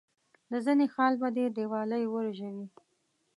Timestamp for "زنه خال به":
0.65-1.29